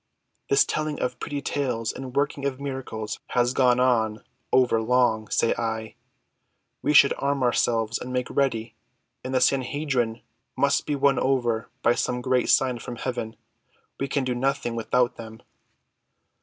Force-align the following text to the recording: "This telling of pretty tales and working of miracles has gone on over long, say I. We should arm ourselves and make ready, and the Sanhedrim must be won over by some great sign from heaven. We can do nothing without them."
"This 0.49 0.65
telling 0.65 0.99
of 0.99 1.19
pretty 1.19 1.43
tales 1.43 1.93
and 1.93 2.15
working 2.15 2.43
of 2.47 2.59
miracles 2.59 3.19
has 3.27 3.53
gone 3.53 3.79
on 3.79 4.23
over 4.51 4.81
long, 4.81 5.29
say 5.29 5.53
I. 5.59 5.93
We 6.81 6.91
should 6.91 7.13
arm 7.19 7.43
ourselves 7.43 7.99
and 7.99 8.11
make 8.11 8.27
ready, 8.31 8.73
and 9.23 9.31
the 9.31 9.39
Sanhedrim 9.39 10.21
must 10.57 10.87
be 10.87 10.95
won 10.95 11.19
over 11.19 11.69
by 11.83 11.93
some 11.93 12.19
great 12.21 12.49
sign 12.49 12.79
from 12.79 12.95
heaven. 12.95 13.35
We 13.99 14.07
can 14.07 14.23
do 14.23 14.33
nothing 14.33 14.75
without 14.75 15.17
them." 15.17 15.43